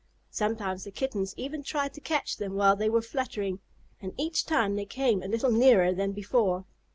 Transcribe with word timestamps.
Sometimes 0.31 0.83
the 0.83 0.89
Kittens 0.89 1.35
even 1.37 1.61
tried 1.61 1.93
to 1.93 2.01
catch 2.01 2.37
them 2.37 2.53
while 2.55 2.75
they 2.75 2.89
were 2.89 3.03
fluttering, 3.03 3.59
and 4.01 4.13
each 4.17 4.45
time 4.47 4.75
they 4.75 4.83
came 4.85 5.21
a 5.21 5.27
little 5.27 5.51
nearer 5.51 5.93
than 5.93 6.11
before. 6.11 6.65